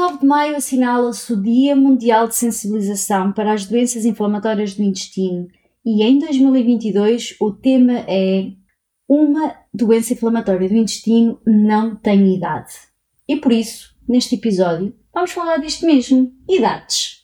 19 0.00 0.20
de 0.20 0.26
maio 0.26 0.56
assinala-se 0.56 1.30
o 1.30 1.42
Dia 1.42 1.76
Mundial 1.76 2.26
de 2.26 2.34
Sensibilização 2.34 3.32
para 3.32 3.52
as 3.52 3.66
Doenças 3.66 4.06
Inflamatórias 4.06 4.74
do 4.74 4.82
Intestino 4.82 5.46
e 5.84 6.02
em 6.02 6.18
2022 6.18 7.36
o 7.38 7.52
tema 7.52 7.98
é 8.08 8.50
Uma 9.06 9.54
doença 9.74 10.14
inflamatória 10.14 10.70
do 10.70 10.74
intestino 10.74 11.38
não 11.44 11.94
tem 11.94 12.34
idade. 12.34 12.72
E 13.28 13.36
por 13.36 13.52
isso, 13.52 13.94
neste 14.08 14.36
episódio, 14.36 14.96
vamos 15.12 15.32
falar 15.32 15.58
disto 15.58 15.84
mesmo: 15.84 16.32
idades. 16.48 17.18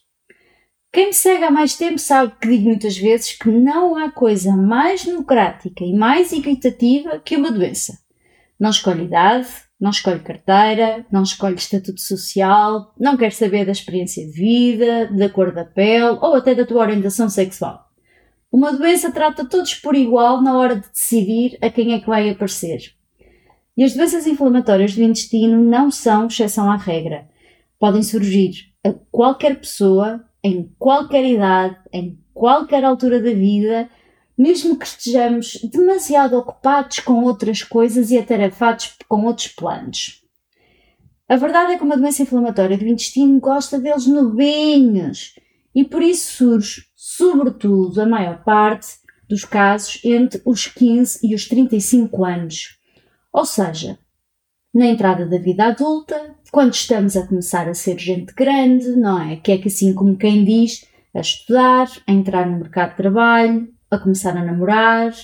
Quem 0.92 1.06
me 1.06 1.14
segue 1.14 1.44
há 1.44 1.50
mais 1.50 1.76
tempo 1.76 1.98
sabe 1.98 2.34
que 2.38 2.46
digo 2.46 2.64
muitas 2.64 2.98
vezes 2.98 3.32
que 3.32 3.48
não 3.48 3.96
há 3.96 4.10
coisa 4.10 4.54
mais 4.54 5.02
democrática 5.02 5.82
e 5.82 5.94
mais 5.94 6.30
equitativa 6.30 7.20
que 7.20 7.36
uma 7.36 7.50
doença. 7.50 7.98
Não 8.60 8.68
escolhe 8.68 9.04
idade, 9.04 9.48
não 9.80 9.90
escolhe 9.90 10.20
carteira, 10.20 11.04
não 11.12 11.22
escolhe 11.22 11.56
estatuto 11.56 12.00
social, 12.00 12.94
não 12.98 13.16
quer 13.16 13.32
saber 13.32 13.64
da 13.66 13.72
experiência 13.72 14.26
de 14.26 14.32
vida, 14.32 15.06
da 15.12 15.28
cor 15.28 15.52
da 15.52 15.64
pele 15.64 16.18
ou 16.20 16.34
até 16.34 16.54
da 16.54 16.64
tua 16.64 16.82
orientação 16.82 17.28
sexual. 17.28 17.86
Uma 18.50 18.72
doença 18.72 19.12
trata 19.12 19.44
todos 19.44 19.74
por 19.74 19.94
igual 19.94 20.40
na 20.40 20.56
hora 20.56 20.76
de 20.76 20.88
decidir 20.88 21.58
a 21.60 21.68
quem 21.68 21.92
é 21.92 22.00
que 22.00 22.06
vai 22.06 22.30
aparecer. 22.30 22.94
E 23.76 23.84
as 23.84 23.92
doenças 23.92 24.26
inflamatórias 24.26 24.94
do 24.94 25.02
intestino 25.02 25.62
não 25.62 25.90
são 25.90 26.26
exceção 26.26 26.70
à 26.70 26.76
regra. 26.76 27.28
Podem 27.78 28.02
surgir 28.02 28.72
a 28.82 28.94
qualquer 29.10 29.60
pessoa, 29.60 30.24
em 30.42 30.72
qualquer 30.78 31.26
idade, 31.26 31.76
em 31.92 32.18
qualquer 32.32 32.82
altura 32.84 33.20
da 33.20 33.32
vida, 33.32 33.90
mesmo 34.36 34.76
que 34.76 34.86
estejamos 34.86 35.58
demasiado 35.72 36.36
ocupados 36.36 37.00
com 37.00 37.24
outras 37.24 37.62
coisas 37.62 38.10
e 38.10 38.18
atarefados 38.18 38.94
com 39.08 39.24
outros 39.24 39.48
planos. 39.48 40.22
A 41.28 41.36
verdade 41.36 41.72
é 41.72 41.78
que 41.78 41.84
uma 41.84 41.96
doença 41.96 42.22
inflamatória 42.22 42.78
do 42.78 42.86
intestino 42.86 43.40
gosta 43.40 43.78
deles 43.78 44.06
novinhos 44.06 45.34
e 45.74 45.84
por 45.84 46.02
isso 46.02 46.36
surge 46.36 46.86
sobretudo 46.94 48.00
a 48.00 48.06
maior 48.06 48.44
parte 48.44 48.88
dos 49.28 49.44
casos 49.44 50.00
entre 50.04 50.40
os 50.44 50.66
15 50.66 51.26
e 51.26 51.34
os 51.34 51.48
35 51.48 52.24
anos. 52.24 52.78
Ou 53.32 53.44
seja, 53.44 53.98
na 54.72 54.86
entrada 54.86 55.26
da 55.26 55.38
vida 55.38 55.66
adulta, 55.66 56.36
quando 56.52 56.74
estamos 56.74 57.16
a 57.16 57.26
começar 57.26 57.68
a 57.68 57.74
ser 57.74 57.98
gente 57.98 58.32
grande, 58.34 58.90
não 58.90 59.20
é? 59.20 59.36
Que 59.36 59.52
é 59.52 59.58
que 59.58 59.68
assim 59.68 59.94
como 59.94 60.16
quem 60.16 60.44
diz, 60.44 60.86
a 61.14 61.20
estudar, 61.20 61.90
a 62.06 62.12
entrar 62.12 62.46
no 62.46 62.58
mercado 62.58 62.90
de 62.90 62.96
trabalho, 62.96 63.68
a 63.90 63.98
começar 63.98 64.36
a 64.36 64.44
namorar 64.44 65.14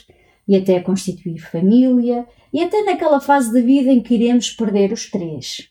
e 0.46 0.56
até 0.56 0.76
a 0.76 0.82
constituir 0.82 1.38
família, 1.38 2.26
e 2.52 2.60
até 2.60 2.82
naquela 2.82 3.20
fase 3.20 3.52
da 3.52 3.60
vida 3.60 3.90
em 3.90 4.02
que 4.02 4.14
iremos 4.14 4.50
perder 4.50 4.92
os 4.92 5.10
três. 5.10 5.68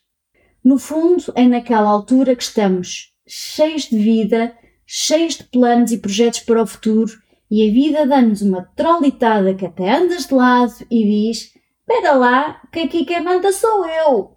No 0.64 0.78
fundo, 0.78 1.32
é 1.34 1.44
naquela 1.44 1.88
altura 1.88 2.34
que 2.34 2.42
estamos 2.42 3.12
cheios 3.26 3.84
de 3.84 3.98
vida, 3.98 4.52
cheios 4.86 5.36
de 5.36 5.44
planos 5.44 5.92
e 5.92 5.98
projetos 5.98 6.40
para 6.40 6.62
o 6.62 6.66
futuro 6.66 7.12
e 7.54 7.68
a 7.68 7.70
vida 7.70 8.06
dá-nos 8.06 8.40
uma 8.40 8.62
trolitada 8.74 9.54
que 9.54 9.66
até 9.66 9.94
andas 9.94 10.26
de 10.26 10.32
lado 10.32 10.72
e 10.90 11.04
diz: 11.04 11.52
Espera 11.80 12.14
lá, 12.14 12.62
que 12.72 12.80
aqui 12.80 13.04
quem 13.04 13.22
manda 13.22 13.52
sou 13.52 13.86
eu. 13.86 14.36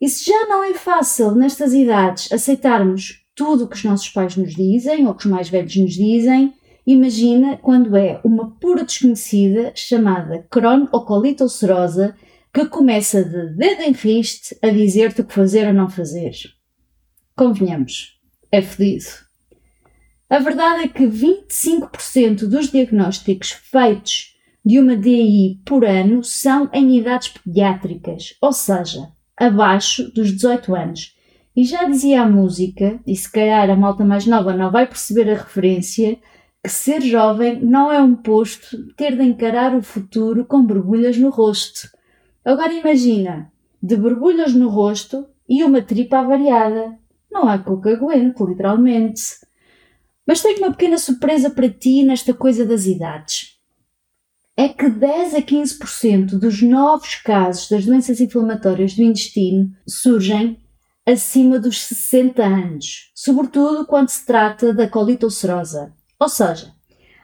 E 0.00 0.08
se 0.08 0.26
já 0.26 0.46
não 0.46 0.62
é 0.62 0.74
fácil 0.74 1.34
nestas 1.34 1.74
idades 1.74 2.30
aceitarmos 2.30 3.24
tudo 3.34 3.64
o 3.64 3.68
que 3.68 3.74
os 3.74 3.82
nossos 3.82 4.08
pais 4.10 4.36
nos 4.36 4.54
dizem 4.54 5.08
ou 5.08 5.14
que 5.14 5.26
os 5.26 5.30
mais 5.32 5.48
velhos 5.48 5.74
nos 5.76 5.94
dizem, 5.94 6.54
imagina 6.86 7.56
quando 7.56 7.96
é 7.96 8.20
uma 8.24 8.50
pura 8.58 8.84
desconhecida 8.84 9.72
chamada 9.74 10.46
Crohn 10.50 10.86
ou 10.92 11.04
colite 11.04 11.42
ulcerosa 11.42 12.16
que 12.52 12.66
começa 12.66 13.24
de 13.24 13.56
dedo 13.56 13.82
em 13.82 13.92
riste 13.92 14.56
a 14.62 14.68
dizer-te 14.68 15.20
o 15.20 15.24
que 15.24 15.34
fazer 15.34 15.66
ou 15.66 15.74
não 15.74 15.88
fazer. 15.88 16.34
Convenhamos, 17.36 18.20
é 18.52 18.62
fedido. 18.62 19.24
A 20.30 20.38
verdade 20.38 20.84
é 20.84 20.88
que 20.88 21.06
25% 21.06 22.46
dos 22.46 22.70
diagnósticos 22.70 23.50
feitos 23.50 24.34
de 24.64 24.78
uma 24.78 24.96
DI 24.96 25.60
por 25.64 25.84
ano 25.84 26.24
são 26.24 26.70
em 26.72 26.96
idades 26.96 27.28
pediátricas, 27.28 28.34
ou 28.40 28.52
seja, 28.52 29.08
abaixo 29.36 30.10
dos 30.14 30.32
18 30.32 30.74
anos. 30.74 31.14
E 31.56 31.64
já 31.64 31.84
dizia 31.84 32.22
a 32.22 32.28
música, 32.28 32.98
e 33.06 33.14
se 33.14 33.30
calhar 33.30 33.68
a 33.68 33.76
malta 33.76 34.04
mais 34.04 34.26
nova 34.26 34.56
não 34.56 34.70
vai 34.70 34.86
perceber 34.86 35.30
a 35.30 35.34
referência, 35.34 36.18
ser 36.66 37.00
jovem 37.02 37.60
não 37.60 37.92
é 37.92 38.00
um 38.00 38.14
posto 38.14 38.92
ter 38.94 39.16
de 39.16 39.22
encarar 39.22 39.74
o 39.76 39.82
futuro 39.82 40.44
com 40.44 40.64
borbulhas 40.64 41.16
no 41.18 41.30
rosto. 41.30 41.88
Agora 42.44 42.72
imagina, 42.72 43.52
de 43.82 43.96
borbulhas 43.96 44.54
no 44.54 44.68
rosto 44.68 45.26
e 45.48 45.62
uma 45.62 45.82
tripa 45.82 46.18
avariada. 46.18 46.98
Não 47.30 47.48
há 47.48 47.58
coca 47.58 47.90
aguente, 47.90 48.42
literalmente. 48.42 49.22
Mas 50.26 50.40
tenho 50.40 50.58
uma 50.58 50.70
pequena 50.70 50.96
surpresa 50.96 51.50
para 51.50 51.68
ti 51.68 52.02
nesta 52.02 52.32
coisa 52.32 52.64
das 52.64 52.86
idades. 52.86 53.58
É 54.56 54.68
que 54.68 54.88
10 54.88 55.34
a 55.34 55.42
15% 55.42 56.38
dos 56.38 56.62
novos 56.62 57.16
casos 57.16 57.68
das 57.68 57.84
doenças 57.84 58.20
inflamatórias 58.20 58.94
do 58.94 59.02
intestino 59.02 59.70
surgem 59.86 60.64
acima 61.04 61.58
dos 61.58 61.82
60 61.82 62.42
anos, 62.42 63.10
sobretudo 63.14 63.84
quando 63.84 64.08
se 64.08 64.24
trata 64.24 64.72
da 64.72 64.88
colite 64.88 65.24
ulcerosa. 65.24 65.92
Ou 66.20 66.28
seja, 66.28 66.72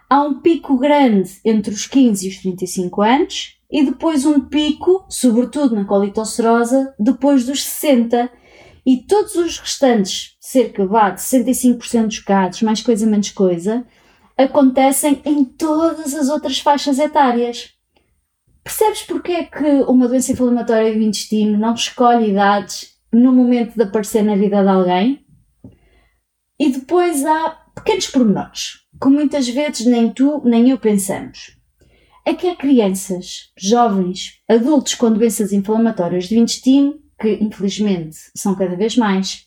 há 0.09 0.23
um 0.23 0.41
pico 0.41 0.77
grande 0.77 1.41
entre 1.45 1.73
os 1.73 1.87
15 1.87 2.27
e 2.27 2.31
os 2.31 2.39
35 2.39 3.03
anos 3.03 3.61
e 3.71 3.85
depois 3.85 4.27
um 4.27 4.41
pico, 4.41 5.07
sobretudo 5.09 5.77
na 5.77 5.85
colite 5.85 6.19
ulcerosa, 6.19 6.95
depois 6.99 7.47
dos 7.47 7.63
60 7.63 8.31
e 8.85 8.99
todos 9.07 9.35
os 9.37 9.59
restantes, 9.59 10.37
cerca 10.41 10.87
vá, 10.87 11.11
de 11.11 11.21
65% 11.21 12.07
dos 12.07 12.19
casos, 12.19 12.63
mais 12.63 12.83
coisa 12.83 13.07
menos 13.07 13.31
coisa, 13.31 13.87
acontecem 14.37 15.21
em 15.25 15.45
todas 15.45 16.15
as 16.15 16.29
outras 16.29 16.59
faixas 16.59 16.99
etárias. 16.99 17.75
Percebes 18.65 19.03
porque 19.03 19.33
é 19.33 19.45
que 19.45 19.83
uma 19.83 20.09
doença 20.09 20.33
inflamatória 20.33 20.93
do 20.93 21.01
intestino 21.01 21.59
não 21.59 21.75
escolhe 21.75 22.31
idades 22.31 22.97
no 23.13 23.33
momento 23.33 23.75
de 23.75 23.83
aparecer 23.83 24.23
na 24.23 24.35
vida 24.35 24.63
de 24.63 24.69
alguém? 24.69 25.25
E 26.59 26.71
depois 26.71 27.25
há 27.25 27.60
pequenos 27.75 28.07
pormenores, 28.09 28.81
que 29.01 29.09
muitas 29.09 29.49
vezes 29.49 29.87
nem 29.87 30.13
tu 30.13 30.43
nem 30.45 30.71
eu 30.71 30.79
pensamos. 30.79 31.57
É 32.25 32.35
que 32.35 32.49
há 32.49 32.55
crianças, 32.55 33.51
jovens, 33.59 34.41
adultos 34.49 34.95
com 34.95 35.11
doenças 35.13 35.53
inflamatórias 35.53 36.29
do 36.29 36.35
intestino 36.35 37.01
que 37.21 37.39
infelizmente 37.41 38.17
são 38.35 38.55
cada 38.55 38.75
vez 38.75 38.97
mais. 38.97 39.47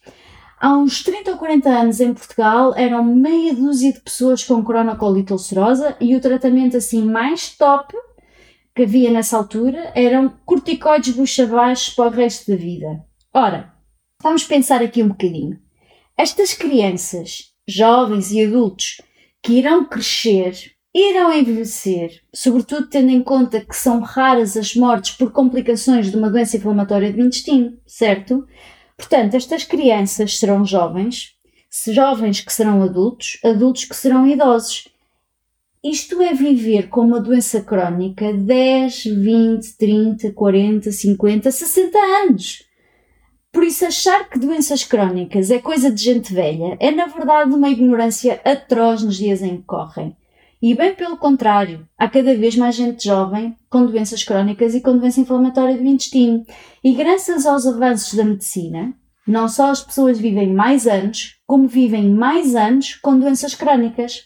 Há 0.60 0.78
uns 0.78 1.04
30 1.04 1.32
ou 1.32 1.38
40 1.38 1.70
anos 1.70 2.00
em 2.00 2.14
Portugal 2.14 2.74
eram 2.76 3.04
meia 3.04 3.54
dúzia 3.54 3.92
de 3.92 4.00
pessoas 4.00 4.44
com 4.44 4.64
cronocolite 4.64 5.34
ulcerosa 5.34 5.98
e 6.00 6.16
o 6.16 6.22
tratamento 6.22 6.78
assim 6.78 7.04
mais 7.04 7.50
top 7.58 7.94
que 8.76 8.84
havia 8.84 9.12
nessa 9.12 9.38
altura 9.38 9.92
eram 9.94 10.30
corticoides 10.46 11.14
bucha 11.16 11.44
abaixo 11.44 11.96
para 11.96 12.08
o 12.08 12.12
resto 12.12 12.50
da 12.50 12.58
vida. 12.58 13.04
Ora, 13.34 13.74
vamos 14.22 14.46
pensar 14.46 14.82
aqui 14.82 15.04
um 15.04 15.10
bocadinho. 15.10 15.60
Estas 16.18 16.54
crianças, 16.54 17.53
jovens 17.68 18.32
e 18.32 18.44
adultos 18.46 19.02
que 19.42 19.54
irão 19.54 19.86
crescer 19.86 20.74
irão 20.94 21.34
envelhecer, 21.34 22.22
sobretudo 22.34 22.88
tendo 22.88 23.10
em 23.10 23.24
conta 23.24 23.62
que 23.62 23.76
são 23.76 24.00
raras 24.00 24.56
as 24.56 24.76
mortes 24.76 25.12
por 25.16 25.32
complicações 25.32 26.12
de 26.12 26.18
uma 26.18 26.30
doença 26.30 26.58
inflamatória 26.58 27.12
do 27.12 27.22
intestino, 27.22 27.76
certo? 27.86 28.48
Portanto, 28.96 29.34
estas 29.34 29.64
crianças 29.64 30.38
serão 30.38 30.64
jovens, 30.64 31.34
jovens 31.88 32.42
que 32.42 32.54
serão 32.54 32.84
adultos, 32.84 33.40
adultos 33.44 33.86
que 33.86 33.96
serão 33.96 34.28
idosos. 34.28 34.88
Isto 35.84 36.22
é 36.22 36.34
viver 36.34 36.90
com 36.90 37.02
uma 37.02 37.20
doença 37.20 37.60
crónica 37.60 38.32
10, 38.32 39.06
20, 39.06 39.78
30, 39.78 40.32
40, 40.32 40.92
50, 40.92 41.52
60 41.52 41.98
anos. 41.98 42.64
Por 43.54 43.64
isso, 43.64 43.86
achar 43.86 44.28
que 44.28 44.40
doenças 44.40 44.84
crónicas 44.84 45.52
é 45.52 45.60
coisa 45.60 45.92
de 45.92 46.04
gente 46.04 46.34
velha 46.34 46.76
é, 46.80 46.90
na 46.90 47.06
verdade, 47.06 47.54
uma 47.54 47.70
ignorância 47.70 48.42
atroz 48.44 49.04
nos 49.04 49.16
dias 49.16 49.44
em 49.44 49.58
que 49.58 49.64
correm. 49.64 50.18
E 50.60 50.74
bem 50.74 50.96
pelo 50.96 51.18
contrário, 51.18 51.88
há 51.98 52.10
cada 52.10 52.36
vez 52.36 52.56
mais 52.56 52.74
gente 52.74 53.06
jovem 53.06 53.56
com 53.70 53.86
doenças 53.86 54.24
crónicas 54.24 54.74
e 54.74 54.82
com 54.82 54.98
doença 54.98 55.20
inflamatória 55.20 55.78
do 55.78 55.86
intestino. 55.86 56.44
E 56.84 56.94
graças 56.94 57.46
aos 57.46 57.68
avanços 57.68 58.16
da 58.16 58.26
medicina, 58.26 58.94
Não 59.26 59.48
só 59.48 59.72
as 59.72 59.82
pessoas 59.82 60.20
vivem 60.20 60.54
mais 60.54 60.86
anos, 60.86 61.38
como 61.48 61.66
vivem 61.66 62.10
mais 62.10 62.56
anos 62.56 62.96
com 62.96 63.18
doenças 63.18 63.56
crónicas. 63.56 64.26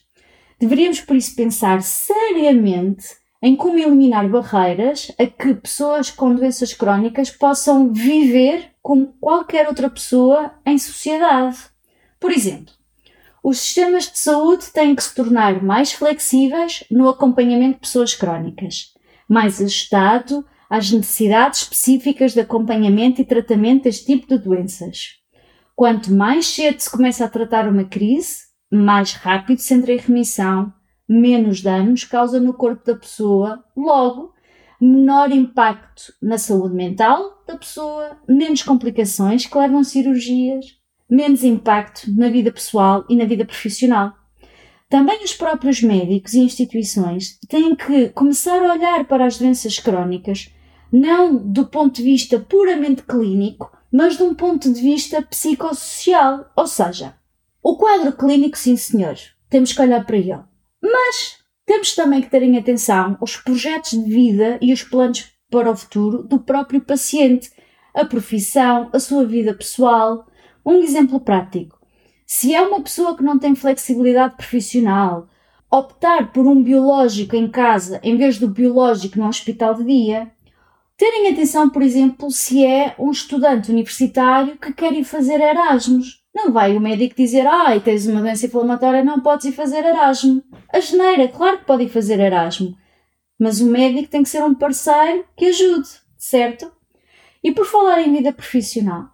Deveríamos, 0.60 1.02
por 1.02 1.16
isso, 1.16 1.36
pensar 1.36 1.84
seriamente 1.84 3.06
em 3.44 3.56
como 3.56 3.78
eliminar 3.78 4.28
barreiras 4.28 5.12
a 5.20 5.26
que 5.28 5.54
pessoas 5.54 6.10
com 6.10 6.34
doenças 6.34 6.74
crónicas 6.74 7.30
possam 7.30 7.94
viver 7.94 8.72
como 8.88 9.08
qualquer 9.20 9.68
outra 9.68 9.90
pessoa 9.90 10.54
em 10.66 10.78
sociedade. 10.78 11.58
Por 12.18 12.32
exemplo, 12.32 12.74
os 13.44 13.60
sistemas 13.60 14.10
de 14.10 14.18
saúde 14.18 14.68
têm 14.72 14.96
que 14.96 15.04
se 15.04 15.14
tornar 15.14 15.62
mais 15.62 15.92
flexíveis 15.92 16.86
no 16.90 17.10
acompanhamento 17.10 17.74
de 17.74 17.80
pessoas 17.82 18.16
crónicas, 18.16 18.94
mais 19.28 19.60
ajustado 19.60 20.46
às 20.70 20.90
necessidades 20.90 21.64
específicas 21.64 22.32
de 22.32 22.40
acompanhamento 22.40 23.20
e 23.20 23.26
tratamento 23.26 23.84
deste 23.84 24.06
tipo 24.06 24.26
de 24.26 24.42
doenças. 24.42 25.16
Quanto 25.76 26.10
mais 26.14 26.48
cedo 26.48 26.80
se 26.80 26.90
começa 26.90 27.26
a 27.26 27.30
tratar 27.30 27.68
uma 27.68 27.84
crise, 27.84 28.46
mais 28.72 29.12
rápido 29.12 29.60
se 29.60 29.74
entra 29.74 29.92
em 29.92 29.98
remissão, 29.98 30.72
menos 31.10 31.62
danos 31.62 32.06
causa 32.06 32.40
no 32.40 32.54
corpo 32.54 32.86
da 32.86 32.96
pessoa, 32.96 33.62
logo, 33.76 34.34
menor 34.80 35.32
impacto 35.32 36.14
na 36.22 36.38
saúde 36.38 36.76
mental 36.76 37.44
da 37.48 37.58
pessoa, 37.58 38.18
menos 38.28 38.62
complicações 38.62 39.46
que 39.46 39.58
levam 39.58 39.80
a 39.80 39.84
cirurgias, 39.84 40.66
menos 41.10 41.44
impacto 41.44 42.12
na 42.16 42.30
vida 42.30 42.52
pessoal 42.52 43.06
e 43.10 43.16
na 43.16 43.26
vida 43.26 43.46
profissional. 43.46 44.14
Também 44.90 45.24
os 45.24 45.34
próprios 45.34 45.82
médicos 45.82 46.34
e 46.34 46.40
instituições 46.40 47.38
têm 47.50 47.76
que 47.76 48.10
começar 48.10 48.58
a 48.58 48.74
olhar 48.74 49.06
para 49.06 49.26
as 49.26 49.38
doenças 49.38 49.80
crónicas 49.80 50.52
não 50.92 51.36
do 51.36 51.66
ponto 51.66 51.96
de 51.96 52.04
vista 52.04 52.40
puramente 52.40 53.04
clínico, 53.04 53.72
mas 53.92 54.18
de 54.18 54.24
um 54.24 54.34
ponto 54.34 54.72
de 54.72 54.82
vista 54.82 55.22
psicossocial. 55.22 56.52
Ou 56.56 56.68
seja, 56.68 57.16
o 57.62 57.78
quadro 57.78 58.14
clínico, 58.14 58.58
sim 58.58 58.78
senhor, 58.78 59.16
temos 59.50 59.74
que 59.74 59.82
olhar 59.82 60.06
para 60.06 60.18
ele. 60.18 60.40
Mas 60.82 61.37
temos 61.68 61.94
também 61.94 62.22
que 62.22 62.30
ter 62.30 62.42
em 62.42 62.58
atenção 62.58 63.18
os 63.20 63.36
projetos 63.36 63.92
de 63.92 64.10
vida 64.10 64.58
e 64.62 64.72
os 64.72 64.84
planos 64.84 65.34
para 65.52 65.70
o 65.70 65.76
futuro 65.76 66.24
do 66.24 66.40
próprio 66.40 66.80
paciente, 66.80 67.52
a 67.94 68.06
profissão, 68.06 68.90
a 68.94 69.00
sua 69.00 69.26
vida 69.26 69.54
pessoal. 69.54 70.26
Um 70.66 70.82
exemplo 70.82 71.20
prático. 71.20 71.78
Se 72.26 72.56
é 72.56 72.62
uma 72.62 72.82
pessoa 72.82 73.18
que 73.18 73.24
não 73.24 73.38
tem 73.38 73.54
flexibilidade 73.54 74.38
profissional, 74.38 75.28
optar 75.70 76.32
por 76.32 76.48
um 76.48 76.64
biológico 76.64 77.36
em 77.36 77.50
casa 77.50 78.00
em 78.02 78.16
vez 78.16 78.40
do 78.40 78.48
biológico 78.48 79.20
no 79.20 79.28
hospital 79.28 79.76
de 79.76 79.84
dia, 79.84 80.32
Terem 80.98 81.28
atenção, 81.28 81.70
por 81.70 81.84
exemplo, 81.84 82.32
se 82.32 82.66
é 82.66 82.96
um 82.98 83.12
estudante 83.12 83.70
universitário 83.70 84.58
que 84.58 84.74
quer 84.74 84.94
ir 84.94 85.04
fazer 85.04 85.40
Erasmus. 85.40 86.24
Não 86.38 86.52
vai 86.52 86.78
o 86.78 86.80
médico 86.80 87.16
dizer, 87.16 87.48
ai, 87.48 87.80
tens 87.80 88.06
uma 88.06 88.22
doença 88.22 88.46
inflamatória, 88.46 89.04
não 89.04 89.22
podes 89.22 89.48
ir 89.48 89.54
fazer 89.54 89.84
Erasmus. 89.84 90.44
A 90.72 90.80
geneira, 90.80 91.28
claro 91.30 91.58
que 91.58 91.66
pode 91.66 91.86
ir 91.86 91.90
fazer 91.90 92.20
Erasmus. 92.20 92.76
Mas 93.40 93.60
o 93.60 93.66
médico 93.66 94.08
tem 94.08 94.22
que 94.22 94.30
ser 94.30 94.44
um 94.44 94.54
parceiro 94.54 95.26
que 95.36 95.46
ajude, 95.46 95.90
certo? 96.16 96.72
E 97.44 97.52
por 97.52 97.66
falar 97.66 98.04
em 98.04 98.14
vida 98.14 98.32
profissional, 98.32 99.10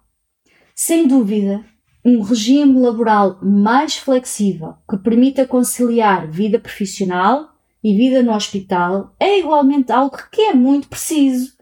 sem 0.74 1.08
dúvida, 1.08 1.64
um 2.04 2.20
regime 2.20 2.78
laboral 2.78 3.38
mais 3.42 3.96
flexível 3.96 4.74
que 4.86 4.98
permita 4.98 5.46
conciliar 5.46 6.30
vida 6.30 6.58
profissional 6.58 7.54
e 7.82 7.96
vida 7.96 8.22
no 8.22 8.34
hospital 8.34 9.14
é 9.18 9.38
igualmente 9.38 9.90
algo 9.90 10.18
que 10.30 10.42
é 10.42 10.52
muito 10.52 10.88
preciso 10.88 11.54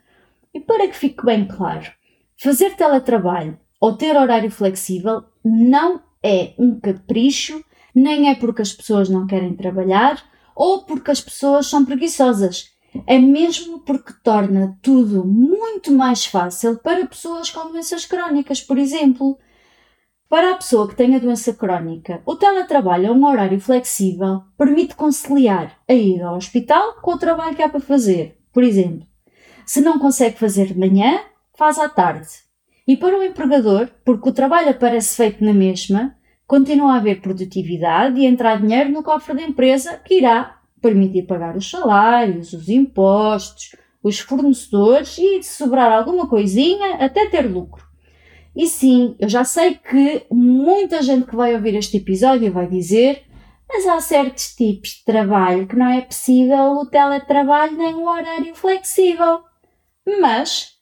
e 0.53 0.59
para 0.59 0.89
que 0.89 0.97
fique 0.97 1.25
bem 1.25 1.47
claro, 1.47 1.89
fazer 2.37 2.75
teletrabalho 2.75 3.57
ou 3.79 3.95
ter 3.95 4.17
horário 4.17 4.51
flexível 4.51 5.23
não 5.43 6.01
é 6.23 6.53
um 6.57 6.79
capricho, 6.79 7.63
nem 7.93 8.29
é 8.29 8.35
porque 8.35 8.61
as 8.61 8.71
pessoas 8.71 9.09
não 9.09 9.27
querem 9.27 9.55
trabalhar 9.55 10.23
ou 10.55 10.83
porque 10.85 11.11
as 11.11 11.21
pessoas 11.21 11.67
são 11.67 11.85
preguiçosas. 11.85 12.71
É 13.07 13.17
mesmo 13.17 13.79
porque 13.79 14.13
torna 14.23 14.77
tudo 14.81 15.25
muito 15.25 15.91
mais 15.91 16.25
fácil 16.25 16.77
para 16.77 17.05
pessoas 17.07 17.49
com 17.49 17.71
doenças 17.71 18.05
crónicas, 18.05 18.61
por 18.61 18.77
exemplo. 18.77 19.37
Para 20.29 20.51
a 20.51 20.55
pessoa 20.55 20.87
que 20.87 20.95
tem 20.95 21.15
a 21.15 21.19
doença 21.19 21.53
crónica, 21.53 22.21
o 22.25 22.35
teletrabalho 22.35 23.07
é 23.07 23.11
um 23.11 23.25
horário 23.25 23.59
flexível, 23.59 24.41
permite 24.57 24.95
conciliar 24.95 25.77
a 25.87 25.93
ida 25.93 26.27
ao 26.27 26.37
hospital 26.37 26.95
com 27.01 27.11
o 27.11 27.19
trabalho 27.19 27.55
que 27.55 27.61
há 27.61 27.69
para 27.69 27.79
fazer. 27.79 28.39
Por 28.51 28.63
exemplo, 28.63 29.07
se 29.65 29.81
não 29.81 29.99
consegue 29.99 30.37
fazer 30.37 30.67
de 30.67 30.79
manhã, 30.79 31.19
faz 31.55 31.77
à 31.77 31.87
tarde. 31.87 32.27
E 32.87 32.97
para 32.97 33.17
o 33.17 33.23
empregador, 33.23 33.89
porque 34.03 34.29
o 34.29 34.33
trabalho 34.33 34.69
aparece 34.69 35.15
feito 35.15 35.43
na 35.43 35.53
mesma, 35.53 36.15
continua 36.45 36.93
a 36.93 36.97
haver 36.97 37.21
produtividade 37.21 38.19
e 38.19 38.25
entrar 38.25 38.61
dinheiro 38.61 38.91
no 38.91 39.03
cofre 39.03 39.35
da 39.35 39.41
empresa 39.41 39.97
que 39.97 40.15
irá 40.15 40.59
permitir 40.81 41.23
pagar 41.23 41.55
os 41.55 41.69
salários, 41.69 42.51
os 42.51 42.67
impostos, 42.67 43.75
os 44.03 44.19
fornecedores 44.19 45.17
e, 45.17 45.41
se 45.41 45.57
sobrar 45.57 45.91
alguma 45.91 46.27
coisinha, 46.27 46.95
até 46.95 47.29
ter 47.29 47.49
lucro. 47.49 47.83
E 48.55 48.67
sim, 48.67 49.15
eu 49.17 49.29
já 49.29 49.43
sei 49.43 49.75
que 49.75 50.25
muita 50.29 51.01
gente 51.01 51.25
que 51.25 51.35
vai 51.35 51.55
ouvir 51.55 51.75
este 51.75 51.97
episódio 51.97 52.51
vai 52.51 52.67
dizer 52.67 53.23
mas 53.73 53.87
há 53.87 53.99
certos 53.99 54.55
tipos 54.55 54.89
de 54.89 55.03
trabalho 55.03 55.67
que 55.67 55.75
não 55.75 55.89
é 55.89 56.01
possível 56.01 56.73
o 56.73 56.85
teletrabalho 56.85 57.75
nem 57.75 57.95
o 57.95 58.07
horário 58.07 58.53
flexível. 58.53 59.41
Mas, 60.21 60.73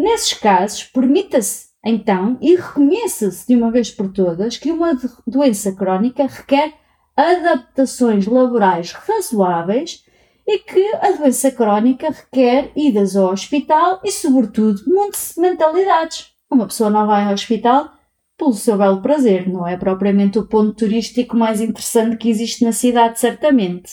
nesses 0.00 0.32
casos, 0.34 0.84
permita-se 0.84 1.68
então 1.84 2.38
e 2.40 2.56
reconheça-se 2.56 3.46
de 3.46 3.56
uma 3.56 3.70
vez 3.70 3.90
por 3.90 4.12
todas 4.12 4.56
que 4.56 4.70
uma 4.70 4.98
doença 5.26 5.72
crónica 5.72 6.26
requer 6.26 6.74
adaptações 7.16 8.26
laborais 8.26 8.92
razoáveis 8.92 10.04
e 10.46 10.58
que 10.58 10.94
a 10.96 11.12
doença 11.12 11.50
crónica 11.50 12.10
requer 12.10 12.72
idas 12.74 13.16
ao 13.16 13.32
hospital 13.32 14.00
e, 14.04 14.10
sobretudo, 14.10 14.82
muitas 14.86 15.34
mentalidades. 15.36 16.30
Uma 16.50 16.66
pessoa 16.66 16.90
não 16.90 17.06
vai 17.06 17.24
ao 17.24 17.34
hospital 17.34 17.92
pelo 18.36 18.54
seu 18.54 18.76
belo 18.78 19.02
prazer, 19.02 19.48
não 19.48 19.66
é 19.66 19.76
propriamente 19.76 20.38
o 20.38 20.46
ponto 20.46 20.72
turístico 20.72 21.36
mais 21.36 21.60
interessante 21.60 22.16
que 22.16 22.30
existe 22.30 22.64
na 22.64 22.72
cidade, 22.72 23.20
certamente. 23.20 23.92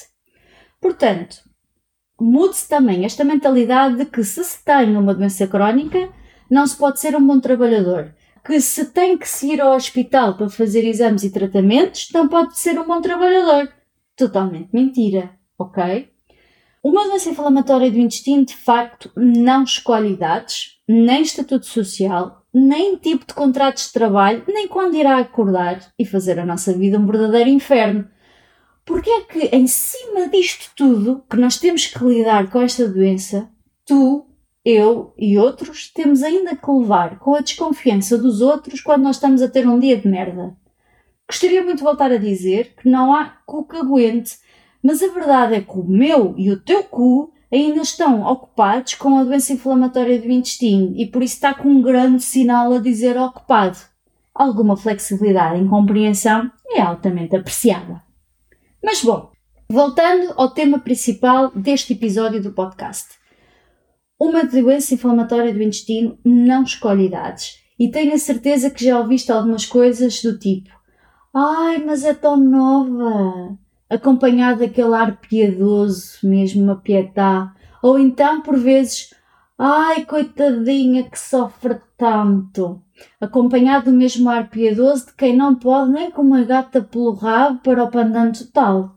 Portanto, 0.82 1.47
mude-se 2.20 2.68
também 2.68 3.06
esta 3.06 3.24
mentalidade 3.24 3.98
de 3.98 4.06
que 4.06 4.24
se 4.24 4.44
se 4.44 4.64
tem 4.64 4.96
uma 4.96 5.14
doença 5.14 5.48
crónica, 5.48 6.10
não 6.50 6.66
se 6.66 6.76
pode 6.78 7.00
ser 7.00 7.16
um 7.16 7.26
bom 7.26 7.40
trabalhador. 7.40 8.14
Que 8.46 8.62
se 8.62 8.86
tem 8.86 9.18
que 9.18 9.28
se 9.28 9.54
ir 9.54 9.62
ao 9.62 9.76
hospital 9.76 10.36
para 10.36 10.50
fazer 10.50 10.88
exames 10.88 11.24
e 11.24 11.30
tratamentos, 11.30 12.10
não 12.14 12.28
pode 12.28 12.58
ser 12.58 12.80
um 12.80 12.88
bom 12.88 13.02
trabalhador. 13.02 13.70
Totalmente 14.16 14.70
mentira, 14.72 15.32
ok? 15.60 16.10
Uma 16.84 17.06
doença 17.06 17.30
inflamatória 17.30 17.92
do 17.92 17.98
intestino, 17.98 18.46
de 18.46 18.56
facto, 18.56 19.12
não 19.16 19.64
escolhe 19.64 20.14
idades, 20.14 20.78
nem 20.88 21.22
estatuto 21.22 21.66
social, 21.66 22.44
nem 22.54 22.96
tipo 22.96 23.28
de 23.28 23.34
contratos 23.34 23.88
de 23.88 23.94
trabalho, 23.94 24.44
nem 24.48 24.68
quando 24.68 24.96
irá 24.96 25.18
acordar 25.18 25.80
e 26.00 26.06
fazer 26.06 26.40
a 26.40 26.46
nossa 26.46 26.72
vida 26.72 26.98
um 26.98 27.06
verdadeiro 27.06 27.50
inferno. 27.50 28.08
Porque 28.88 29.10
é 29.10 29.22
que, 29.22 29.40
em 29.54 29.68
cima 29.68 30.30
disto 30.30 30.72
tudo, 30.74 31.22
que 31.30 31.36
nós 31.36 31.58
temos 31.58 31.86
que 31.86 32.02
lidar 32.06 32.50
com 32.50 32.62
esta 32.62 32.88
doença, 32.88 33.52
tu, 33.86 34.26
eu 34.64 35.14
e 35.18 35.38
outros 35.38 35.92
temos 35.92 36.24
ainda 36.24 36.56
que 36.56 36.72
levar 36.72 37.20
com 37.20 37.36
a 37.36 37.42
desconfiança 37.42 38.18
dos 38.18 38.40
outros 38.40 38.80
quando 38.80 39.04
nós 39.04 39.18
estamos 39.18 39.42
a 39.42 39.50
ter 39.50 39.68
um 39.68 39.78
dia 39.78 39.98
de 39.98 40.08
merda? 40.08 40.56
Gostaria 41.30 41.62
muito 41.62 41.80
de 41.80 41.84
voltar 41.84 42.14
a 42.14 42.18
dizer 42.18 42.76
que 42.82 42.90
não 42.90 43.14
há 43.14 43.26
cu 43.46 43.68
que 43.68 43.76
aguente, 43.76 44.38
mas 44.82 45.04
a 45.04 45.10
verdade 45.10 45.56
é 45.56 45.62
que 45.62 45.78
o 45.78 45.84
meu 45.84 46.34
e 46.38 46.50
o 46.50 46.58
teu 46.58 46.82
cu 46.86 47.34
ainda 47.52 47.82
estão 47.82 48.24
ocupados 48.24 48.96
com 48.96 49.18
a 49.18 49.24
doença 49.26 49.52
inflamatória 49.52 50.18
do 50.18 50.32
intestino 50.32 50.94
e 50.96 51.06
por 51.06 51.22
isso 51.22 51.36
está 51.36 51.54
com 51.54 51.68
um 51.68 51.82
grande 51.82 52.24
sinal 52.24 52.72
a 52.72 52.80
dizer 52.80 53.18
ocupado. 53.18 53.80
Alguma 54.34 54.78
flexibilidade 54.78 55.60
em 55.60 55.68
compreensão 55.68 56.50
é 56.70 56.80
altamente 56.80 57.36
apreciada. 57.36 58.07
Mas 58.88 59.04
bom, 59.04 59.32
voltando 59.70 60.34
ao 60.38 60.52
tema 60.52 60.80
principal 60.80 61.52
deste 61.54 61.92
episódio 61.92 62.42
do 62.42 62.54
podcast. 62.54 63.16
Uma 64.18 64.46
doença 64.46 64.94
inflamatória 64.94 65.54
do 65.54 65.62
intestino 65.62 66.18
não 66.24 66.64
escolhe 66.64 67.08
idades. 67.08 67.58
E 67.78 67.92
tenho 67.92 68.14
a 68.14 68.18
certeza 68.18 68.70
que 68.70 68.86
já 68.86 68.98
ouviste 68.98 69.30
algumas 69.30 69.66
coisas 69.66 70.22
do 70.22 70.40
tipo: 70.40 70.70
Ai, 71.36 71.84
mas 71.86 72.06
é 72.06 72.14
tão 72.14 72.38
nova! 72.38 73.60
Acompanhado 73.90 74.62
daquele 74.62 74.96
ar 74.96 75.20
piedoso, 75.20 76.20
mesmo 76.24 76.64
uma 76.64 76.78
pietá. 76.78 77.54
Ou 77.84 78.00
então, 78.00 78.42
por 78.42 78.58
vezes, 78.58 79.14
Ai, 79.60 80.06
coitadinha 80.06 81.10
que 81.10 81.18
sofre 81.18 81.82
tanto! 81.98 82.84
acompanhado 83.20 83.92
do 83.92 83.98
mesmo 83.98 84.30
ar 84.30 84.50
piedoso 84.50 85.08
de 85.08 85.14
quem 85.14 85.36
não 85.36 85.56
pode 85.56 85.92
nem 85.92 86.12
com 86.12 86.22
uma 86.22 86.44
gata 86.44 86.82
pelo 86.82 87.14
rabo 87.14 87.60
para 87.62 87.84
o 87.84 87.90
pandan 87.90 88.32
total. 88.32 88.96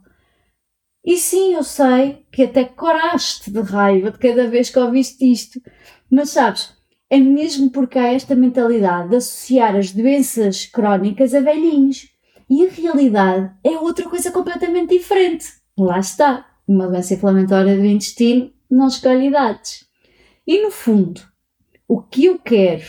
E 1.05 1.17
sim, 1.17 1.55
eu 1.55 1.63
sei 1.63 2.27
que 2.31 2.43
até 2.43 2.65
coraste 2.65 3.51
de 3.51 3.61
raiva 3.61 4.11
de 4.11 4.19
cada 4.19 4.49
vez 4.49 4.69
que 4.69 4.79
ouviste 4.79 5.31
isto, 5.31 5.61
mas 6.11 6.31
sabes, 6.31 6.75
é 7.09 7.19
mesmo 7.19 7.71
porque 7.71 7.99
há 7.99 8.13
esta 8.13 8.35
mentalidade 8.35 9.09
de 9.09 9.17
associar 9.17 9.75
as 9.77 9.93
doenças 9.93 10.67
crónicas 10.67 11.35
a 11.35 11.41
velhinhos. 11.41 12.09
E 12.49 12.67
a 12.67 12.71
realidade 12.71 13.51
é 13.65 13.79
outra 13.79 14.09
coisa 14.09 14.31
completamente 14.31 14.91
diferente. 14.91 15.47
Lá 15.79 16.01
está, 16.01 16.47
uma 16.69 16.87
doença 16.87 17.15
inflamatória 17.15 17.77
do 17.77 17.87
intestino 17.87 18.53
não 18.71 18.89
escolhe 18.89 19.29
idades. 19.29 19.90
E 20.51 20.61
no 20.61 20.73
fundo, 20.73 21.21
o 21.87 22.03
que 22.03 22.25
eu 22.25 22.37
quero, 22.37 22.83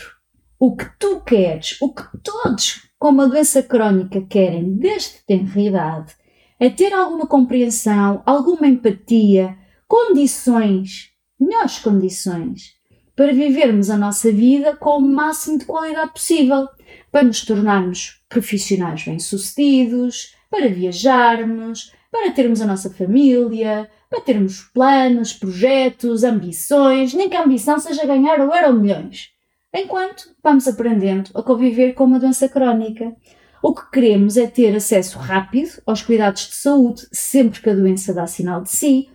o 0.58 0.74
que 0.74 0.84
tu 0.98 1.20
queres, 1.20 1.80
o 1.80 1.94
que 1.94 2.02
todos 2.20 2.90
com 2.98 3.10
uma 3.10 3.28
doença 3.28 3.62
crónica 3.62 4.20
querem 4.20 4.76
desde 4.78 5.24
tenra 5.24 5.60
idade, 5.60 6.12
é 6.58 6.68
ter 6.68 6.92
alguma 6.92 7.24
compreensão, 7.24 8.20
alguma 8.26 8.66
empatia, 8.66 9.56
condições, 9.86 11.10
melhores 11.38 11.78
condições, 11.78 12.72
para 13.14 13.32
vivermos 13.32 13.90
a 13.90 13.96
nossa 13.96 14.32
vida 14.32 14.74
com 14.74 14.98
o 14.98 15.00
máximo 15.00 15.58
de 15.58 15.64
qualidade 15.64 16.14
possível, 16.14 16.66
para 17.12 17.22
nos 17.22 17.44
tornarmos 17.44 18.24
profissionais 18.28 19.04
bem-sucedidos, 19.04 20.34
para 20.50 20.68
viajarmos, 20.68 21.92
para 22.10 22.32
termos 22.32 22.60
a 22.60 22.66
nossa 22.66 22.90
família, 22.90 23.88
para 24.12 24.20
termos 24.20 24.60
planos, 24.74 25.32
projetos, 25.32 26.22
ambições, 26.22 27.14
nem 27.14 27.30
que 27.30 27.36
a 27.36 27.44
ambição 27.44 27.78
seja 27.80 28.04
ganhar 28.04 28.40
o 28.40 28.54
euro 28.54 28.74
milhões. 28.74 29.30
Enquanto 29.74 30.36
vamos 30.44 30.68
aprendendo 30.68 31.30
a 31.34 31.42
conviver 31.42 31.94
com 31.94 32.04
uma 32.04 32.20
doença 32.20 32.46
crónica. 32.46 33.16
O 33.62 33.72
que 33.72 33.90
queremos 33.90 34.36
é 34.36 34.46
ter 34.46 34.76
acesso 34.76 35.18
rápido 35.18 35.80
aos 35.86 36.02
cuidados 36.02 36.48
de 36.48 36.54
saúde 36.54 37.06
sempre 37.10 37.60
que 37.62 37.70
a 37.70 37.74
doença 37.74 38.12
dá 38.12 38.26
sinal 38.26 38.60
de 38.60 38.70
si, 38.70 39.08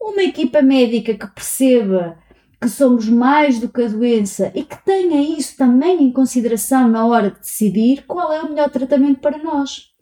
uma 0.00 0.24
equipa 0.24 0.60
médica 0.60 1.14
que 1.14 1.26
perceba 1.34 2.18
que 2.60 2.68
somos 2.68 3.08
mais 3.08 3.60
do 3.60 3.68
que 3.68 3.82
a 3.82 3.88
doença 3.88 4.50
e 4.54 4.64
que 4.64 4.82
tenha 4.84 5.20
isso 5.38 5.56
também 5.56 6.02
em 6.02 6.12
consideração 6.12 6.88
na 6.88 7.06
hora 7.06 7.30
de 7.30 7.40
decidir 7.40 8.04
qual 8.06 8.32
é 8.32 8.40
o 8.40 8.48
melhor 8.48 8.70
tratamento 8.70 9.20
para 9.20 9.38
nós. 9.38 9.92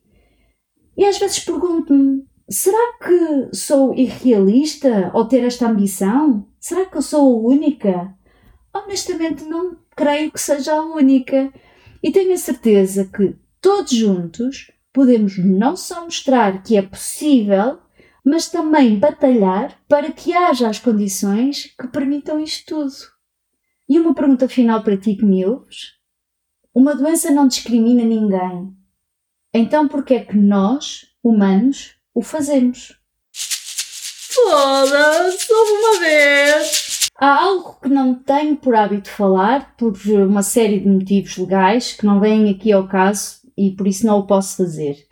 E 0.96 1.04
às 1.04 1.18
vezes 1.18 1.40
pergunto-me: 1.40 2.24
será 2.50 2.98
que 2.98 3.56
sou 3.56 3.94
irrealista 3.94 5.10
ao 5.14 5.26
ter 5.26 5.44
esta 5.44 5.68
ambição? 5.68 6.46
Será 6.58 6.84
que 6.86 6.96
eu 6.96 7.02
sou 7.02 7.20
a 7.20 7.48
única? 7.48 8.14
Honestamente, 8.74 9.44
não 9.44 9.76
creio 9.94 10.32
que 10.32 10.40
seja 10.40 10.74
a 10.74 10.82
única. 10.82 11.52
E 12.02 12.10
tenho 12.10 12.32
a 12.32 12.38
certeza 12.38 13.04
que 13.04 13.36
todos 13.60 13.92
juntos 13.92 14.72
podemos 14.92 15.38
não 15.38 15.76
só 15.76 16.04
mostrar 16.04 16.62
que 16.62 16.76
é 16.76 16.82
possível, 16.82 17.78
mas 18.24 18.48
também 18.48 18.98
batalhar 18.98 19.78
para 19.88 20.10
que 20.10 20.32
haja 20.32 20.68
as 20.68 20.78
condições 20.78 21.66
que 21.78 21.86
permitam 21.88 22.40
isto 22.40 22.74
tudo. 22.74 22.92
E 23.88 23.98
uma 23.98 24.14
pergunta 24.14 24.48
final 24.48 24.82
para 24.82 24.96
ti 24.96 25.14
que 25.14 25.24
me 25.24 25.44
ouves? 25.44 25.94
Uma 26.74 26.94
doença 26.94 27.30
não 27.30 27.46
discrimina 27.46 28.04
ninguém. 28.04 28.74
Então 29.52 29.86
por 29.88 30.04
que 30.04 30.14
é 30.14 30.24
que 30.24 30.36
nós, 30.36 31.06
humanos, 31.22 31.99
o 32.14 32.22
fazemos? 32.22 32.98
Foda-se, 33.32 35.52
uma 35.52 36.00
vez! 36.00 37.08
Há 37.16 37.44
algo 37.44 37.78
que 37.82 37.88
não 37.88 38.14
tenho 38.14 38.56
por 38.56 38.74
hábito 38.74 39.10
falar, 39.10 39.76
por 39.76 39.94
uma 40.06 40.42
série 40.42 40.80
de 40.80 40.88
motivos 40.88 41.36
legais 41.36 41.92
que 41.92 42.06
não 42.06 42.18
vêm 42.18 42.50
aqui 42.50 42.72
ao 42.72 42.88
caso 42.88 43.40
e 43.56 43.72
por 43.72 43.86
isso 43.86 44.06
não 44.06 44.18
o 44.18 44.26
posso 44.26 44.56
fazer. 44.56 45.06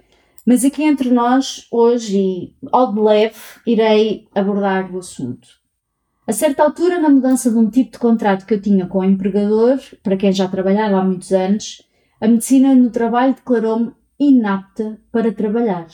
Mas 0.46 0.64
aqui 0.64 0.82
entre 0.82 1.10
nós, 1.10 1.66
hoje 1.70 2.16
e 2.16 2.54
ao 2.72 2.94
de 2.94 3.00
leve, 3.00 3.36
irei 3.66 4.26
abordar 4.34 4.90
o 4.94 4.98
assunto. 4.98 5.46
A 6.26 6.32
certa 6.32 6.62
altura, 6.62 6.98
na 6.98 7.10
mudança 7.10 7.50
de 7.50 7.56
um 7.56 7.68
tipo 7.68 7.92
de 7.92 7.98
contrato 7.98 8.46
que 8.46 8.54
eu 8.54 8.60
tinha 8.60 8.86
com 8.86 8.98
o 8.98 9.04
empregador, 9.04 9.78
para 10.02 10.16
quem 10.16 10.32
já 10.32 10.48
trabalhava 10.48 10.98
há 10.98 11.04
muitos 11.04 11.32
anos, 11.32 11.82
a 12.20 12.26
medicina 12.26 12.74
no 12.74 12.90
trabalho 12.90 13.34
declarou-me 13.34 13.92
inapta 14.18 14.98
para 15.12 15.32
trabalhar. 15.32 15.86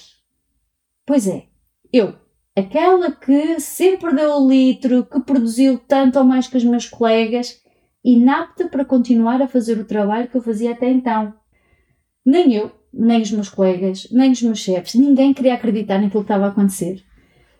Pois 1.06 1.26
é, 1.26 1.44
eu, 1.92 2.14
aquela 2.56 3.12
que 3.12 3.60
sempre 3.60 4.14
deu 4.14 4.38
o 4.38 4.48
litro, 4.48 5.04
que 5.04 5.20
produziu 5.20 5.78
tanto 5.78 6.18
ou 6.18 6.24
mais 6.24 6.48
que 6.48 6.56
os 6.56 6.64
meus 6.64 6.88
colegas, 6.88 7.60
inapta 8.02 8.68
para 8.68 8.86
continuar 8.86 9.42
a 9.42 9.48
fazer 9.48 9.78
o 9.78 9.84
trabalho 9.84 10.28
que 10.28 10.36
eu 10.36 10.42
fazia 10.42 10.72
até 10.72 10.90
então. 10.90 11.34
Nem 12.24 12.54
eu, 12.54 12.72
nem 12.92 13.20
os 13.20 13.30
meus 13.30 13.50
colegas, 13.50 14.08
nem 14.10 14.32
os 14.32 14.40
meus 14.40 14.58
chefes, 14.60 14.94
ninguém 14.94 15.34
queria 15.34 15.54
acreditar 15.54 16.00
naquilo 16.00 16.22
que 16.22 16.32
estava 16.32 16.46
a 16.46 16.48
acontecer. 16.48 17.04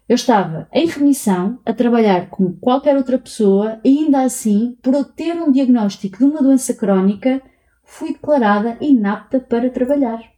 Eu 0.08 0.14
estava 0.14 0.66
em 0.72 0.86
remissão, 0.86 1.60
a 1.66 1.72
trabalhar 1.74 2.30
como 2.30 2.56
qualquer 2.58 2.96
outra 2.96 3.18
pessoa, 3.18 3.78
e 3.84 4.04
ainda 4.04 4.22
assim, 4.22 4.76
por 4.82 4.94
eu 4.94 5.04
ter 5.04 5.34
um 5.34 5.52
diagnóstico 5.52 6.16
de 6.16 6.24
uma 6.24 6.42
doença 6.42 6.72
crónica, 6.72 7.42
fui 7.82 8.12
declarada 8.12 8.78
inapta 8.80 9.38
para 9.38 9.68
trabalhar 9.68 10.33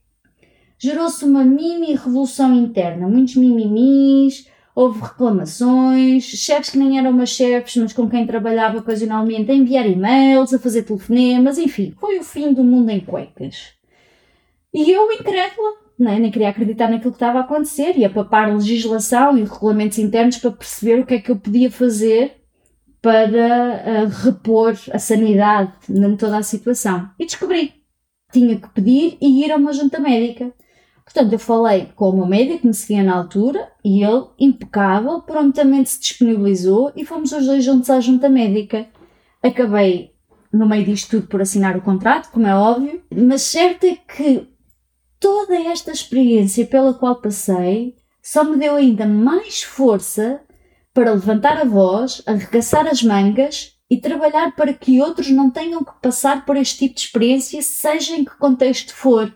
gerou-se 0.78 1.24
uma 1.24 1.44
mini 1.44 1.94
revolução 1.94 2.54
interna, 2.54 3.08
muitos 3.08 3.36
mimimis, 3.36 4.48
houve 4.74 5.00
reclamações, 5.00 6.24
chefes 6.24 6.70
que 6.70 6.78
nem 6.78 6.98
eram 6.98 7.12
meus 7.12 7.30
chefes, 7.30 7.76
mas 7.76 7.92
com 7.92 8.08
quem 8.08 8.26
trabalhava 8.26 8.78
ocasionalmente, 8.78 9.50
a 9.50 9.54
enviar 9.54 9.86
e-mails, 9.86 10.52
a 10.52 10.58
fazer 10.58 10.82
telefonemas, 10.82 11.56
enfim, 11.56 11.94
foi 11.98 12.18
o 12.18 12.22
fim 12.22 12.52
do 12.52 12.62
mundo 12.62 12.90
em 12.90 13.00
cuecas. 13.00 13.72
E 14.74 14.90
eu, 14.90 15.10
incrédula, 15.10 15.86
nem, 15.98 16.20
nem 16.20 16.30
queria 16.30 16.50
acreditar 16.50 16.90
naquilo 16.90 17.12
que 17.12 17.16
estava 17.16 17.38
a 17.38 17.42
acontecer 17.42 17.96
e 17.96 18.04
a 18.04 18.10
papar 18.10 18.54
legislação 18.54 19.38
e 19.38 19.44
regulamentos 19.44 19.98
internos 19.98 20.36
para 20.36 20.50
perceber 20.50 21.00
o 21.00 21.06
que 21.06 21.14
é 21.14 21.20
que 21.20 21.30
eu 21.30 21.36
podia 21.36 21.70
fazer 21.70 22.42
para 23.00 24.04
uh, 24.04 24.24
repor 24.24 24.74
a 24.92 24.98
sanidade 24.98 25.72
em 25.88 26.16
toda 26.16 26.36
a 26.36 26.42
situação. 26.42 27.08
E 27.18 27.24
descobri. 27.24 27.74
Tinha 28.32 28.60
que 28.60 28.68
pedir 28.70 29.16
e 29.20 29.44
ir 29.44 29.52
a 29.52 29.56
uma 29.56 29.72
junta 29.72 29.98
médica. 29.98 30.52
Portanto, 31.06 31.32
eu 31.32 31.38
falei 31.38 31.92
com 31.94 32.10
o 32.10 32.16
meu 32.16 32.26
médico 32.26 32.60
que 32.60 32.66
me 32.66 32.74
seguia 32.74 33.02
na 33.02 33.16
altura 33.16 33.70
e 33.82 34.02
ele, 34.02 34.26
impecável, 34.38 35.22
prontamente 35.22 35.90
se 35.90 36.00
disponibilizou 36.00 36.92
e 36.96 37.04
fomos 37.06 37.30
os 37.32 37.46
dois 37.46 37.64
juntos 37.64 37.88
à 37.88 38.00
junta 38.00 38.28
médica. 38.28 38.88
Acabei, 39.40 40.12
no 40.52 40.68
meio 40.68 40.84
disto 40.84 41.10
tudo, 41.12 41.28
por 41.28 41.40
assinar 41.40 41.76
o 41.76 41.80
contrato, 41.80 42.30
como 42.32 42.46
é 42.46 42.54
óbvio, 42.54 43.02
mas 43.14 43.42
certo 43.42 43.84
é 43.84 43.94
que 43.94 44.48
toda 45.20 45.54
esta 45.54 45.92
experiência 45.92 46.66
pela 46.66 46.92
qual 46.92 47.22
passei 47.22 47.94
só 48.20 48.42
me 48.42 48.56
deu 48.56 48.74
ainda 48.74 49.06
mais 49.06 49.62
força 49.62 50.40
para 50.92 51.12
levantar 51.12 51.56
a 51.56 51.64
voz, 51.64 52.20
arregaçar 52.26 52.86
as 52.88 53.02
mangas 53.02 53.76
e 53.88 54.00
trabalhar 54.00 54.56
para 54.56 54.74
que 54.74 55.00
outros 55.00 55.30
não 55.30 55.50
tenham 55.50 55.84
que 55.84 55.92
passar 56.02 56.44
por 56.44 56.56
este 56.56 56.78
tipo 56.78 56.96
de 56.96 57.00
experiência, 57.02 57.62
seja 57.62 58.16
em 58.16 58.24
que 58.24 58.36
contexto 58.36 58.92
for 58.92 59.32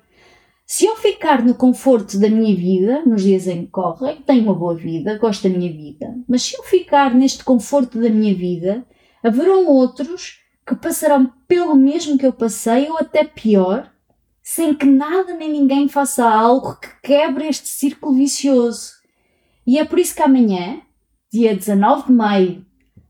se 0.70 0.86
eu 0.86 0.94
ficar 0.94 1.44
no 1.44 1.52
conforto 1.52 2.16
da 2.16 2.30
minha 2.30 2.54
vida, 2.54 3.02
nos 3.04 3.24
dias 3.24 3.48
em 3.48 3.64
que 3.64 3.72
correm, 3.72 4.22
tenho 4.22 4.44
uma 4.44 4.54
boa 4.54 4.72
vida, 4.72 5.18
gosto 5.18 5.48
da 5.48 5.58
minha 5.58 5.72
vida, 5.72 6.16
mas 6.28 6.42
se 6.42 6.56
eu 6.56 6.62
ficar 6.62 7.12
neste 7.12 7.42
conforto 7.42 8.00
da 8.00 8.08
minha 8.08 8.32
vida, 8.32 8.86
haverão 9.20 9.66
outros 9.66 10.38
que 10.64 10.76
passarão 10.76 11.28
pelo 11.48 11.74
mesmo 11.74 12.16
que 12.16 12.24
eu 12.24 12.32
passei 12.32 12.88
ou 12.88 12.98
até 12.98 13.24
pior, 13.24 13.90
sem 14.44 14.72
que 14.72 14.86
nada 14.86 15.34
nem 15.34 15.50
ninguém 15.50 15.88
faça 15.88 16.24
algo 16.24 16.76
que 16.76 16.88
quebre 17.02 17.48
este 17.48 17.66
círculo 17.66 18.14
vicioso. 18.14 18.92
E 19.66 19.76
é 19.76 19.84
por 19.84 19.98
isso 19.98 20.14
que 20.14 20.22
amanhã, 20.22 20.80
dia 21.32 21.52
19 21.52 22.06
de 22.06 22.12
maio 22.12 22.64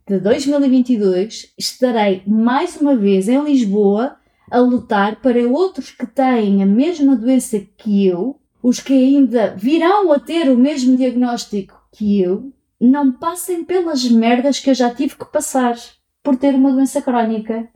de 0.09 0.19
2022, 0.19 1.53
estarei 1.59 2.23
mais 2.27 2.81
uma 2.81 2.97
vez 2.97 3.29
em 3.29 3.45
Lisboa 3.45 4.17
a 4.51 4.59
lutar 4.59 5.21
para 5.21 5.49
outros 5.49 5.91
que 5.91 6.07
têm 6.07 6.63
a 6.63 6.67
mesma 6.67 7.17
doença 7.17 7.61
que 7.61 8.07
eu, 8.07 8.41
os 8.63 8.81
que 8.81 8.93
ainda 8.93 9.55
virão 9.57 10.13
a 10.13 10.19
ter 10.19 10.51
o 10.51 10.57
mesmo 10.57 10.97
diagnóstico 10.97 11.81
que 11.93 12.21
eu, 12.21 12.53
não 12.81 13.13
passem 13.13 13.65
pelas 13.65 14.05
merdas 14.11 14.59
que 14.59 14.71
eu 14.71 14.75
já 14.75 14.93
tive 14.93 15.15
que 15.17 15.25
passar 15.25 15.77
por 16.23 16.37
ter 16.37 16.55
uma 16.55 16.73
doença 16.73 17.01
crónica. 17.01 17.69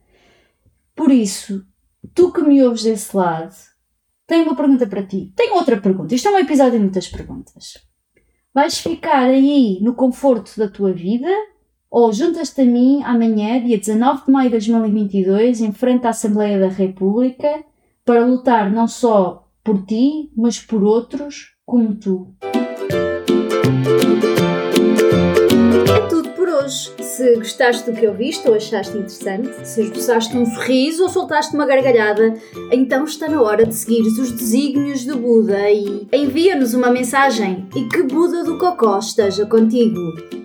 Por 0.95 1.11
isso, 1.11 1.65
tu 2.15 2.33
que 2.33 2.43
me 2.43 2.63
ouves 2.63 2.83
desse 2.83 3.17
lado, 3.17 3.55
tenho 4.27 4.45
uma 4.45 4.57
pergunta 4.57 4.87
para 4.87 5.07
ti. 5.07 5.33
Tenho 5.37 5.55
outra 5.55 5.81
pergunta. 5.81 6.15
Isto 6.15 6.29
é 6.29 6.31
um 6.33 6.39
episódio 6.39 6.73
de 6.73 6.79
muitas 6.79 7.09
perguntas. 7.09 7.75
Vais 8.53 8.79
ficar 8.79 9.25
aí 9.25 9.79
no 9.83 9.95
conforto 9.95 10.57
da 10.57 10.69
tua 10.69 10.93
vida 10.93 11.29
ou 11.95 12.13
juntas-te 12.13 12.61
a 12.63 12.65
mim 12.65 13.05
amanhã, 13.05 13.65
dia 13.65 13.79
19 13.79 14.25
de 14.27 14.33
maio 14.33 14.51
de 14.51 14.57
2022, 14.57 15.61
em 15.61 15.71
frente 15.71 16.05
à 16.09 16.11
Assembleia 16.11 16.59
da 16.59 16.67
República, 16.67 17.63
para 18.05 18.27
lutar 18.27 18.69
não 18.69 18.89
só 18.89 19.47
por 19.63 19.81
ti, 19.87 20.29
mas 20.37 20.59
por 20.59 20.83
outros 20.83 21.55
como 21.65 21.95
tu. 21.95 22.35
É 25.89 26.09
tudo 26.09 26.31
por 26.31 26.49
hoje. 26.49 26.91
Se 27.01 27.37
gostaste 27.37 27.89
do 27.89 27.97
que 27.97 28.09
ouviste 28.09 28.49
ou 28.49 28.57
achaste 28.57 28.99
interessante, 28.99 29.65
se 29.65 29.83
esboçaste 29.83 30.37
um 30.37 30.47
sorriso 30.47 31.05
ou 31.05 31.09
soltaste 31.09 31.55
uma 31.55 31.65
gargalhada, 31.65 32.35
então 32.73 33.05
está 33.05 33.29
na 33.29 33.41
hora 33.41 33.65
de 33.65 33.73
seguir 33.73 34.03
os 34.03 34.33
desígnios 34.33 35.05
do 35.05 35.17
Buda 35.17 35.71
e 35.71 36.09
envia-nos 36.13 36.75
uma 36.75 36.91
mensagem 36.91 37.69
e 37.77 37.85
que 37.85 38.03
Buda 38.03 38.43
do 38.43 38.59
Cocó 38.59 38.99
esteja 38.99 39.47
contigo. 39.47 40.44